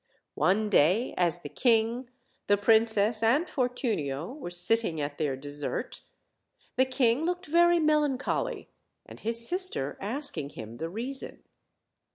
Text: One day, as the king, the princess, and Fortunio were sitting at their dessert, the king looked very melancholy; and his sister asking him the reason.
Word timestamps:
One 0.41 0.67
day, 0.67 1.13
as 1.15 1.43
the 1.43 1.47
king, 1.49 2.09
the 2.47 2.57
princess, 2.57 3.21
and 3.21 3.47
Fortunio 3.47 4.33
were 4.33 4.49
sitting 4.49 4.99
at 4.99 5.19
their 5.19 5.35
dessert, 5.35 6.01
the 6.75 6.85
king 6.85 7.23
looked 7.23 7.45
very 7.45 7.77
melancholy; 7.77 8.67
and 9.05 9.19
his 9.19 9.47
sister 9.47 9.99
asking 10.01 10.49
him 10.57 10.77
the 10.77 10.89
reason. 10.89 11.43